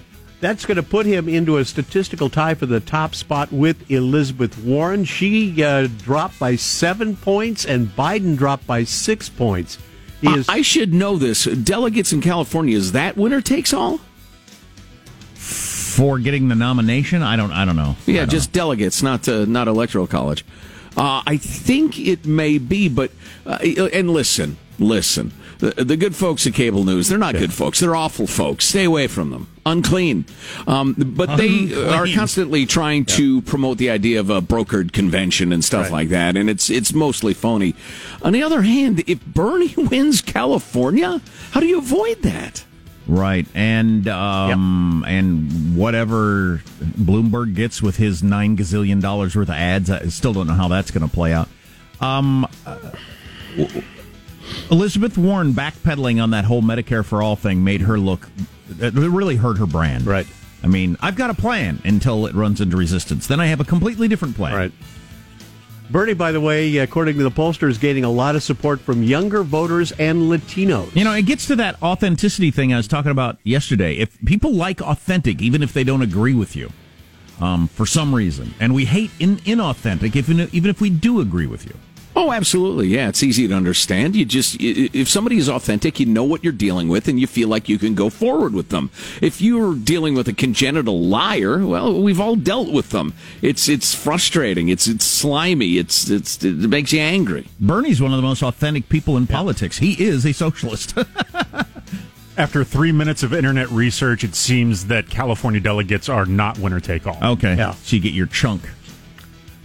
[0.42, 4.58] That's going to put him into a statistical tie for the top spot with Elizabeth
[4.58, 5.04] Warren.
[5.04, 9.78] She uh, dropped by seven points, and Biden dropped by six points.
[10.22, 11.46] Is I should know this.
[11.46, 14.00] Delegates in California, is that winner takes all?
[15.34, 17.52] For getting the nomination, I don't.
[17.52, 17.96] I don't know.
[18.06, 20.46] Yeah, don't just delegates, not uh, not electoral college.
[20.98, 23.12] Uh, I think it may be, but
[23.46, 25.32] uh, and listen, listen.
[25.60, 27.82] The, the good folks at Cable News, they're not good folks.
[27.82, 28.64] They're awful folks.
[28.64, 29.50] Stay away from them.
[29.66, 30.26] Unclean.
[30.68, 35.64] Um, but they are constantly trying to promote the idea of a brokered convention and
[35.64, 37.76] stuff like that, and it's it's mostly phony.
[38.22, 42.64] On the other hand, if Bernie wins California, how do you avoid that?
[43.06, 49.90] Right, and um, and whatever Bloomberg gets with his nine gazillion dollars worth of ads,
[49.90, 51.50] I still don't know how that's going to play out.
[52.00, 52.78] Um, uh,
[54.72, 58.30] Elizabeth Warren backpedaling on that whole Medicare for all thing made her look.
[58.80, 60.06] It really hurt her brand.
[60.06, 60.28] Right.
[60.62, 63.28] I mean, I've got a plan until it runs into resistance.
[63.28, 64.56] Then I have a completely different plan.
[64.56, 64.72] Right.
[65.90, 69.02] Bernie, by the way, according to the pollster, is gaining a lot of support from
[69.02, 70.96] younger voters and Latinos.
[70.96, 73.96] You know, it gets to that authenticity thing I was talking about yesterday.
[73.96, 76.72] If people like authentic, even if they don't agree with you,
[77.42, 81.48] um, for some reason, and we hate in, inauthentic, if, even if we do agree
[81.48, 81.74] with you.
[82.22, 82.90] Oh, absolutely.
[82.90, 84.14] Yeah, it's easy to understand.
[84.14, 87.48] You just, if somebody is authentic, you know what you're dealing with and you feel
[87.48, 88.92] like you can go forward with them.
[89.22, 93.14] If you're dealing with a congenital liar, well, we've all dealt with them.
[93.42, 94.68] It's, it's frustrating.
[94.68, 95.78] It's, it's slimy.
[95.78, 97.48] It's, it's, it makes you angry.
[97.58, 99.78] Bernie's one of the most authentic people in politics.
[99.78, 100.98] He is a socialist.
[102.38, 107.08] After three minutes of internet research, it seems that California delegates are not winner take
[107.08, 107.18] all.
[107.34, 107.56] okay.
[107.56, 107.72] Yeah.
[107.84, 108.64] So you get your chunk.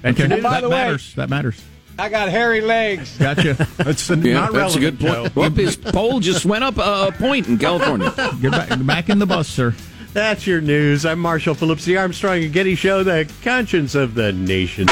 [0.02, 0.28] That's Okay.
[0.28, 1.14] your- that by the way- matters.
[1.16, 1.60] That matters.
[1.98, 3.16] I got hairy legs.
[3.18, 3.54] Gotcha.
[3.76, 5.34] That's Yeah, not that's a good point.
[5.36, 8.12] Well, his poll just went up a point in California.
[8.40, 9.74] Get back, back in the bus, sir.
[10.12, 11.04] That's your news.
[11.06, 14.86] I'm Marshall Phillips, the Armstrong and Getty Show, the conscience of the nation.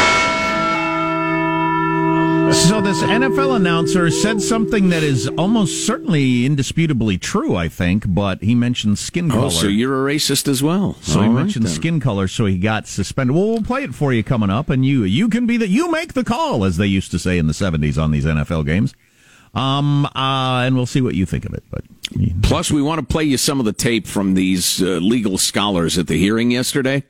[2.52, 8.42] So this NFL announcer said something that is almost certainly indisputably true, I think, but
[8.42, 9.46] he mentioned skin color.
[9.46, 10.94] Oh, so you're a racist as well.
[11.00, 11.72] So he All right, mentioned then.
[11.72, 13.34] skin color, so he got suspended.
[13.34, 15.90] Well, we'll play it for you coming up, and you you can be the you
[15.90, 18.94] make the call, as they used to say in the seventies on these NFL games.
[19.54, 21.64] Um, uh, and we'll see what you think of it.
[21.70, 21.84] But
[22.42, 25.96] Plus, we want to play you some of the tape from these uh, legal scholars
[25.98, 27.04] at the hearing yesterday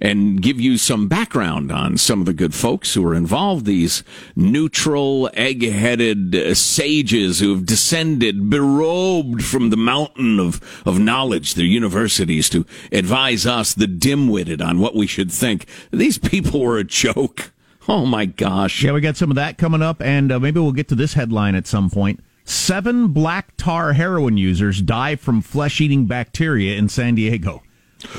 [0.00, 4.02] and give you some background on some of the good folks who are involved, these
[4.34, 11.54] neutral, egg headed uh, sages who have descended, berobed from the mountain of, of knowledge,
[11.54, 15.66] their universities, to advise us, the dim witted, on what we should think.
[15.90, 17.52] These people were a joke.
[17.88, 18.82] Oh my gosh.
[18.82, 21.14] yeah, we got some of that coming up, and uh, maybe we'll get to this
[21.14, 22.20] headline at some point.
[22.44, 27.62] Seven black tar heroin users die from flesh eating bacteria in San Diego.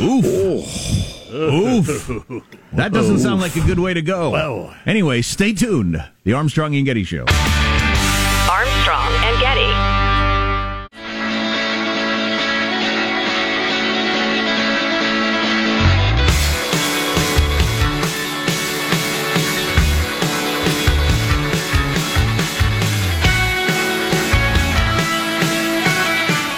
[0.02, 1.17] Oof.
[1.30, 2.10] Oof.
[2.74, 4.74] That doesn't sound like a good way to go.
[4.86, 6.04] Anyway, stay tuned.
[6.24, 7.26] The Armstrong and Getty Show.
[8.50, 9.68] Armstrong and Getty.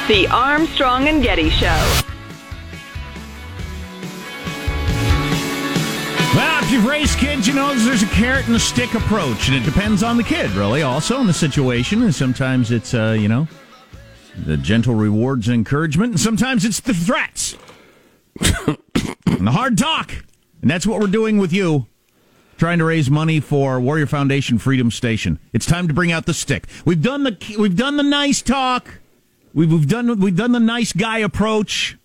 [0.07, 2.01] The Armstrong and Getty Show.
[6.69, 9.63] If you've raised kids, you know there's a carrot and a stick approach, and it
[9.63, 10.83] depends on the kid, really.
[10.83, 13.47] Also, in the situation, and sometimes it's, uh, you know,
[14.45, 17.57] the gentle rewards and encouragement, and sometimes it's the threats
[18.39, 20.11] and the hard talk.
[20.61, 21.87] And that's what we're doing with you,
[22.59, 25.39] trying to raise money for Warrior Foundation Freedom Station.
[25.51, 26.67] It's time to bring out the stick.
[26.85, 28.99] We've done the we've done the nice talk.
[29.55, 31.97] We've, we've done we've done the nice guy approach.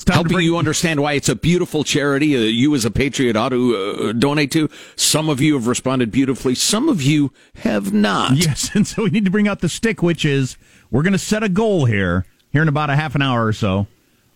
[0.00, 2.86] It's time to helping bring- you understand why it's a beautiful charity uh, you as
[2.86, 4.70] a patriot ought to uh, donate to.
[4.96, 6.54] Some of you have responded beautifully.
[6.54, 8.34] Some of you have not.
[8.34, 10.56] Yes, and so we need to bring out the stick, which is
[10.90, 13.52] we're going to set a goal here, here in about a half an hour or
[13.52, 13.88] so,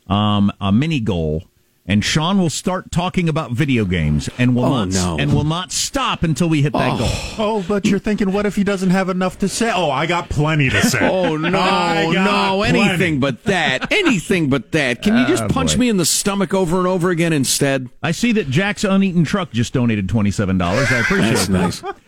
[0.06, 1.44] um, a mini goal,
[1.86, 5.16] and Sean will start talking about video games and will Oh, not no.
[5.18, 7.08] and will not stop until we hit that goal.
[7.38, 9.70] Oh, but you're thinking, what if he doesn't have enough to say?
[9.74, 10.98] Oh, I got plenty to say.
[11.08, 12.80] Oh no, I no, plenty.
[12.80, 13.92] anything but that.
[13.92, 15.02] Anything but that.
[15.02, 15.80] Can you just Ah, punch boy.
[15.80, 17.88] me in the stomach over and over again instead?
[18.02, 20.90] I see that Jack's uneaten truck just donated twenty seven dollars.
[20.90, 21.84] I appreciate That's that.
[21.84, 21.94] nice.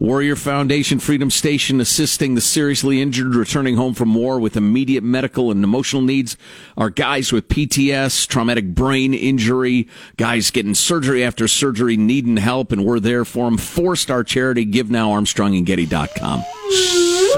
[0.00, 5.50] Warrior Foundation Freedom Station assisting the seriously injured returning home from war with immediate medical
[5.50, 6.38] and emotional needs
[6.74, 12.82] are guys with PTS, traumatic brain injury, guys getting surgery after surgery needing help, and
[12.82, 13.58] we're there for them.
[13.58, 16.44] Four star charity, give now, ArmstrongandGetty.com.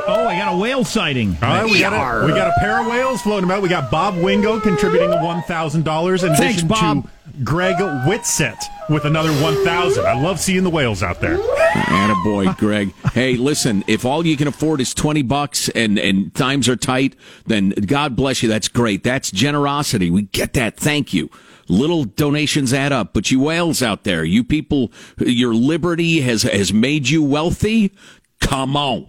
[0.06, 1.36] Oh, I got a whale sighting.
[1.42, 3.62] All right, we got a, we got a pair of whales floating about.
[3.62, 7.04] We got Bob Wingo contributing a one thousand dollars in Thanks, addition Bob.
[7.04, 7.10] to
[7.44, 7.76] Greg
[8.06, 10.06] Whitsett with another one thousand.
[10.06, 11.38] I love seeing the whales out there.
[11.38, 12.92] Attaboy, Greg.
[13.12, 17.16] Hey, listen, if all you can afford is 20 bucks and, and times are tight,
[17.46, 18.48] then God bless you.
[18.48, 19.02] That's great.
[19.02, 20.10] That's generosity.
[20.10, 20.76] We get that.
[20.76, 21.30] Thank you.
[21.68, 26.72] Little donations add up, but you whales out there, you people, your liberty has, has
[26.72, 27.92] made you wealthy.
[28.40, 29.06] Come on.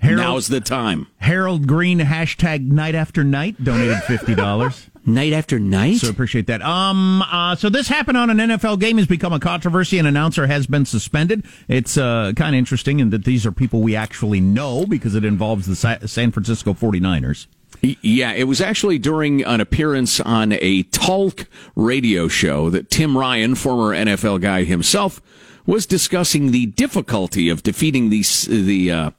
[0.00, 1.06] Harold- Now's the time.
[1.18, 4.86] Harold Green hashtag night after night donated fifty dollars.
[5.06, 5.96] Night after night.
[5.96, 6.60] So appreciate that.
[6.60, 7.22] Um.
[7.22, 9.98] Uh, so this happened on an NFL game has become a controversy.
[9.98, 11.42] An announcer has been suspended.
[11.68, 15.24] It's uh, kind of interesting in that these are people we actually know because it
[15.24, 17.46] involves the Sa- San Francisco 49ers.
[17.80, 23.54] Yeah, it was actually during an appearance on a talk radio show that Tim Ryan,
[23.54, 25.22] former NFL guy himself,
[25.64, 29.10] was discussing the difficulty of defeating the the uh,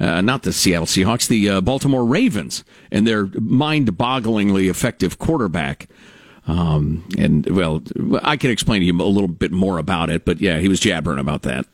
[0.00, 5.88] uh, not the Seattle Seahawks, the uh, Baltimore Ravens, and their mind-bogglingly effective quarterback.
[6.46, 7.82] Um, and well,
[8.22, 10.78] I can explain to you a little bit more about it, but yeah, he was
[10.80, 11.66] jabbering about that.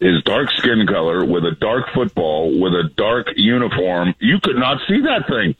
[0.00, 4.14] his dark skin color with a dark football with a dark uniform.
[4.20, 5.56] You could not see that thing.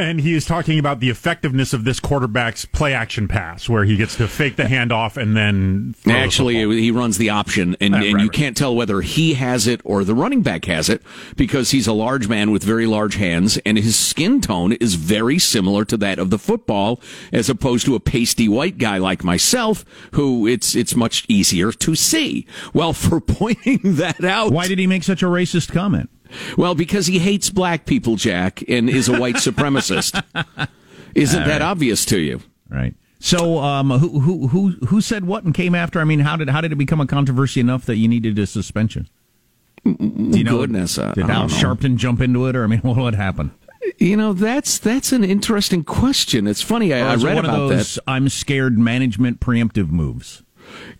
[0.00, 3.96] And he is talking about the effectiveness of this quarterback's play action pass, where he
[3.98, 7.92] gets to fake the handoff and then throw the Actually, he runs the option, and,
[7.92, 8.32] Right, and right, you right.
[8.32, 11.02] can't tell whether he has it or the running back has it
[11.36, 15.38] because he's a large man with very large hands, and his skin tone is very
[15.38, 16.98] similar to that of the football,
[17.30, 21.94] as opposed to a pasty white guy like myself, who it's it's much easier to
[21.94, 22.46] see.
[22.72, 26.08] Well, for pointing that out, why did he make such a racist comment?
[26.56, 30.22] Well, because he hates black people, Jack, and is a white supremacist.
[31.14, 32.40] Isn't All that obvious to you?
[32.68, 32.94] Right.
[33.18, 36.00] So, um, who who who who said what and came after?
[36.00, 38.46] I mean, how did how did it become a controversy enough that you needed a
[38.46, 39.08] suspension?
[39.84, 39.94] Do
[40.38, 40.58] you know?
[40.58, 41.48] Goodness, uh, did Al.
[41.48, 43.50] Sharpton jump into it, or I mean, what, what happened?
[43.98, 46.46] You know, that's that's an interesting question.
[46.46, 46.94] It's funny.
[46.94, 48.02] I, I read one about of those that.
[48.06, 50.42] I'm scared management preemptive moves.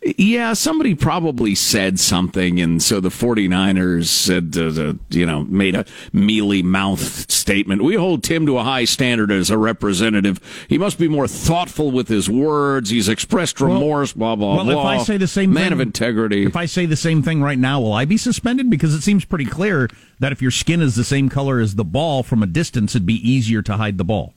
[0.03, 5.75] Yeah, somebody probably said something, and so the 49ers said, uh, uh, you know, made
[5.75, 7.83] a mealy mouthed statement.
[7.83, 10.41] We hold Tim to a high standard as a representative.
[10.69, 12.91] He must be more thoughtful with his words.
[12.91, 14.93] He's expressed remorse, blah, blah, well, blah.
[14.93, 16.45] if I say the same Man thing, of integrity.
[16.47, 18.71] If I say the same thing right now, will I be suspended?
[18.71, 21.85] Because it seems pretty clear that if your skin is the same color as the
[21.85, 24.35] ball from a distance, it'd be easier to hide the ball.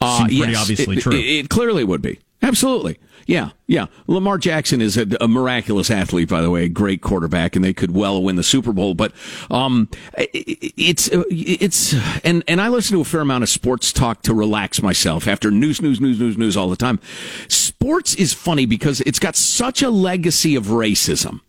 [0.00, 1.12] Uh, Seems pretty yes, obviously it, true.
[1.12, 2.18] It, it clearly would be.
[2.42, 2.98] Absolutely.
[3.26, 3.86] Yeah, yeah.
[4.06, 7.72] Lamar Jackson is a, a miraculous athlete, by the way, a great quarterback, and they
[7.72, 8.94] could well win the Super Bowl.
[8.94, 9.12] But
[9.50, 14.22] um, it, it's it's and and I listen to a fair amount of sports talk
[14.22, 17.00] to relax myself after news, news, news, news, news all the time.
[17.48, 21.40] Sports is funny because it's got such a legacy of racism.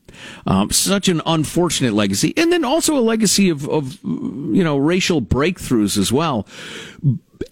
[0.46, 5.22] Um, such an unfortunate legacy, and then also a legacy of, of you know racial
[5.22, 6.48] breakthroughs as well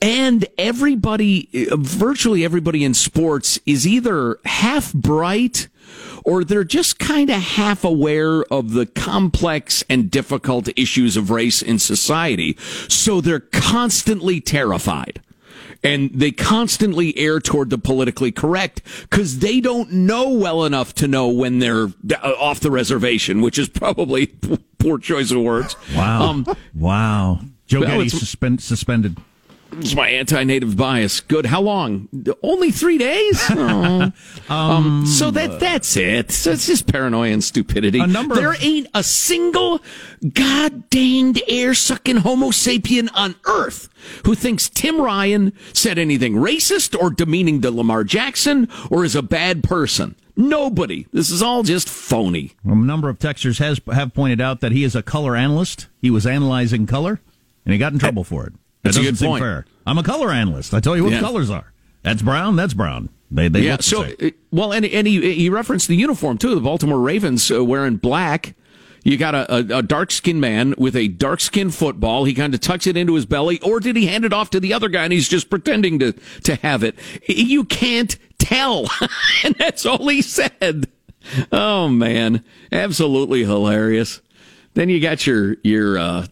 [0.02, 5.68] and everybody, virtually everybody in sports is either half bright
[6.24, 11.62] or they're just kind of half aware of the complex and difficult issues of race
[11.62, 12.58] in society.
[12.88, 15.22] So they're constantly terrified.
[15.84, 21.08] And they constantly err toward the politically correct because they don't know well enough to
[21.08, 21.88] know when they're
[22.22, 24.28] uh, off the reservation, which is probably
[24.78, 25.76] poor choice of words.
[25.96, 26.22] Wow.
[26.22, 27.40] Um, wow.
[27.66, 29.18] Joe well, Getty suspend, suspended.
[29.74, 31.22] It's my anti-native bias.
[31.22, 31.46] Good.
[31.46, 32.10] How long?
[32.44, 33.42] Only three days.
[33.54, 34.12] Oh.
[34.50, 36.32] um, so that that's it.
[36.32, 38.00] So it's just paranoia and stupidity.
[38.00, 39.80] A number there of- ain't a single
[40.34, 43.88] god danged air sucking Homo sapien on Earth
[44.26, 49.22] who thinks Tim Ryan said anything racist or demeaning to Lamar Jackson or is a
[49.22, 50.16] bad person.
[50.36, 51.06] Nobody.
[51.14, 52.54] This is all just phony.
[52.66, 55.88] A number of texters has have pointed out that he is a color analyst.
[56.02, 57.22] He was analyzing color,
[57.66, 58.54] and he got in trouble for it.
[58.84, 59.42] That That's a good point.
[59.42, 59.66] fair.
[59.86, 60.74] I'm a color analyst.
[60.74, 61.20] I tell you what Yeah.
[61.20, 61.72] colors are.
[62.04, 62.56] That's brown.
[62.56, 63.10] That's brown.
[63.30, 63.72] They they yeah.
[63.72, 66.56] look the So, uh, well, and and he, he referenced the uniform too.
[66.56, 68.56] The Baltimore Ravens uh, wearing black.
[69.04, 72.26] You got a, a, a dark skinned man with a dark skinned football.
[72.26, 74.60] He kind of tucks it into his belly, or did he hand it off to
[74.60, 76.12] the other guy and he's just pretending to
[76.44, 76.96] to have it?
[77.28, 78.88] You can't tell,
[79.44, 80.88] and that's all he said.
[81.52, 84.22] Oh man, absolutely hilarious.
[84.74, 86.28] Then you got your your uh,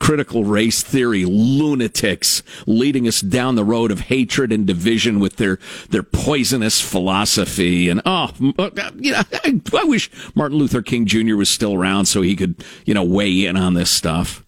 [0.00, 5.58] critical race theory lunatics leading us down the road of hatred and division with their
[5.90, 7.88] their poisonous philosophy.
[7.88, 11.36] And oh, uh, you know, I, I wish Martin Luther King Jr.
[11.36, 14.44] was still around so he could you know weigh in on this stuff.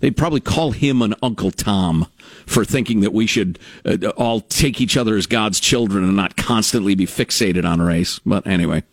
[0.00, 2.06] They'd probably call him an Uncle Tom
[2.46, 6.36] for thinking that we should uh, all take each other as God's children and not
[6.36, 8.20] constantly be fixated on race.
[8.24, 8.84] But anyway.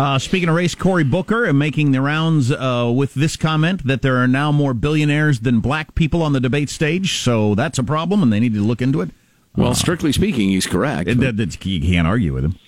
[0.00, 4.00] Uh, speaking of race, Cory Booker and making the rounds uh, with this comment that
[4.00, 7.18] there are now more billionaires than black people on the debate stage.
[7.18, 9.10] So that's a problem, and they need to look into it.
[9.54, 11.06] Well, strictly speaking, he's correct.
[11.06, 12.58] It, it, it- you can't argue with him.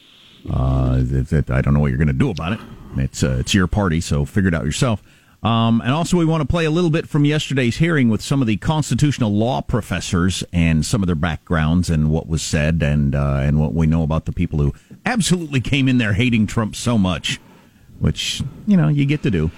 [0.53, 1.03] Uh,
[1.49, 2.61] I don't know what you're going to do about it.
[2.99, 5.03] It's uh, it's your party, so figure it out yourself.
[5.43, 8.41] Um, and also, we want to play a little bit from yesterday's hearing with some
[8.41, 13.17] of the constitutional law professors and some of their backgrounds and what was said and
[13.17, 14.73] uh, and what we know about the people who
[15.05, 17.41] absolutely came in there hating Trump so much,
[17.99, 19.51] which you know you get to do.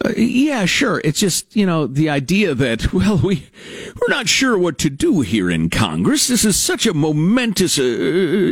[0.00, 1.02] Uh, yeah, sure.
[1.04, 3.46] It's just, you know, the idea that, well, we,
[4.00, 6.28] we're not sure what to do here in Congress.
[6.28, 7.82] This is such a momentous uh,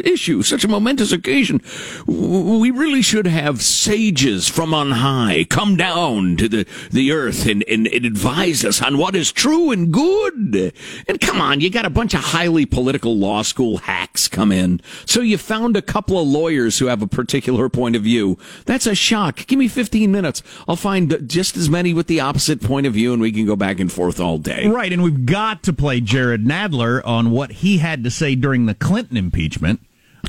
[0.04, 1.62] issue, such a momentous occasion.
[2.06, 7.64] We really should have sages from on high come down to the, the earth and,
[7.64, 10.74] and, and advise us on what is true and good.
[11.08, 14.80] And come on, you got a bunch of highly political law school hacks come in.
[15.06, 18.36] So you found a couple of lawyers who have a particular point of view.
[18.66, 19.46] That's a shock.
[19.46, 20.42] Give me 15 minutes.
[20.68, 23.56] I'll find just as many with the opposite point of view and we can go
[23.56, 24.66] back and forth all day.
[24.66, 28.66] Right, and we've got to play Jerry Nadler on what he had to say during
[28.66, 29.80] the Clinton impeachment.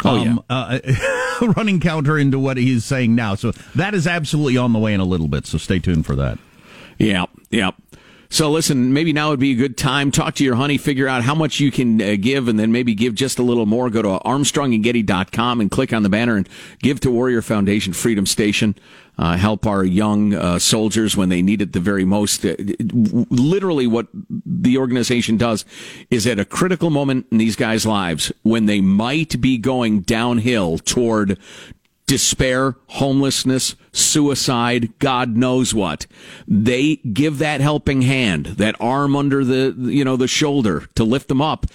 [0.06, 0.38] Oh, yeah.
[0.49, 0.80] Uh,
[1.58, 3.36] running counter into what he's saying now.
[3.36, 5.45] So that is absolutely on the way in a little bit.
[5.45, 6.38] So stay tuned for that.
[6.97, 7.72] Yeah, yeah.
[8.32, 10.10] So listen, maybe now would be a good time.
[10.10, 12.96] Talk to your honey, figure out how much you can uh, give, and then maybe
[12.96, 13.90] give just a little more.
[13.90, 16.48] Go to armstrongandgetty.com and click on the banner and
[16.80, 18.76] give to Warrior Foundation Freedom Station.
[19.18, 22.46] Uh, help our young uh, soldiers when they need it the very most.
[22.46, 22.56] Uh,
[23.30, 24.08] literally, what
[24.46, 25.66] the organization does
[26.10, 30.78] is at a critical moment in these guys' lives when they might be going downhill
[30.78, 31.38] toward
[32.12, 36.07] despair, homelessness, suicide, God knows what.
[36.45, 41.30] They give that helping hand, that arm under the, you know, the shoulder to lift
[41.30, 41.68] them up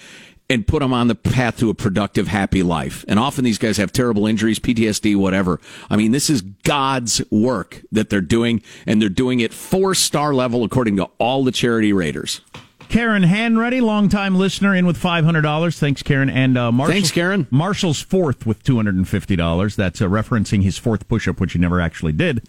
[0.47, 3.03] and put them on the path to a productive, happy life.
[3.07, 5.59] And often these guys have terrible injuries, PTSD, whatever.
[5.89, 10.35] I mean, this is God's work that they're doing, and they're doing it four star
[10.35, 12.41] level according to all the charity raters.
[12.89, 15.79] Karen Hanready, longtime listener, in with five hundred dollars.
[15.79, 16.29] Thanks, Karen.
[16.29, 17.47] And uh, Marshall, Thanks, Karen.
[17.51, 19.75] Marshall's fourth with two hundred and fifty dollars.
[19.75, 22.47] That's uh, referencing his fourth push-up, which he never actually did,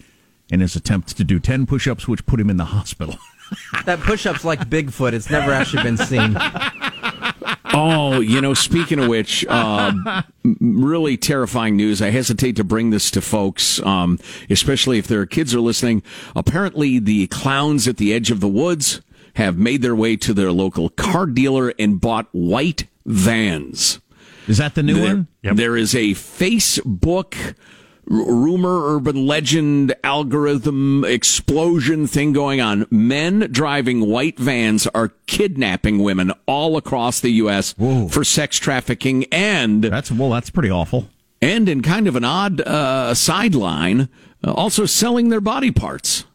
[0.49, 3.15] in his attempt to do ten push-ups, which put him in the hospital.
[3.85, 5.13] That push-up's like Bigfoot.
[5.13, 6.37] It's never actually been seen.
[7.73, 10.23] Oh, you know, speaking of which, um,
[10.59, 11.99] really terrifying news.
[11.99, 14.19] I hesitate to bring this to folks, um,
[14.51, 16.03] especially if their kids are listening.
[16.35, 19.01] Apparently, the clowns at the edge of the woods
[19.35, 23.99] have made their way to their local car dealer and bought white vans.
[24.47, 25.27] Is that the new There- one?
[25.55, 27.53] There is a Facebook r-
[28.07, 32.85] rumor, urban legend, algorithm explosion thing going on.
[32.89, 37.73] Men driving white vans are kidnapping women all across the U.S.
[38.09, 41.07] for sex trafficking and that's well, that's pretty awful.
[41.41, 44.09] And in kind of an odd uh, sideline,
[44.43, 46.25] uh, also selling their body parts.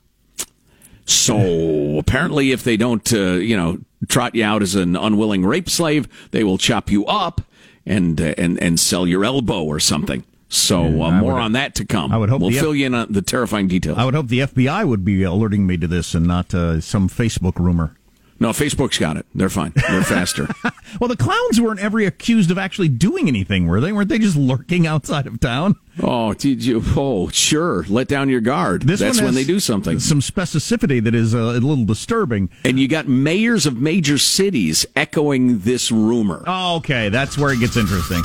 [1.07, 3.78] So apparently, if they don't, uh, you know,
[4.09, 7.40] trot you out as an unwilling rape slave, they will chop you up
[7.86, 10.24] and uh, and and sell your elbow or something.
[10.48, 12.12] So uh, more would- on that to come.
[12.12, 13.98] I would hope we'll the F- fill you in on the terrifying details.
[13.98, 17.09] I would hope the FBI would be alerting me to this and not uh, some
[17.09, 17.96] Facebook rumor.
[18.41, 19.26] No, Facebook's got it.
[19.35, 19.72] They're fine.
[19.89, 20.49] They're faster.
[21.01, 23.91] Well, the clowns weren't ever accused of actually doing anything, were they?
[23.91, 25.74] Weren't they just lurking outside of town?
[26.01, 26.80] oh, did you?
[26.97, 27.85] Oh, sure.
[27.89, 28.82] Let down your guard.
[28.82, 29.99] This That's when they do something.
[29.99, 32.49] Some specificity that is uh, a little disturbing.
[32.64, 36.45] And you got mayors of major cities echoing this rumor.
[36.47, 38.22] Oh, okay, that's where it gets interesting.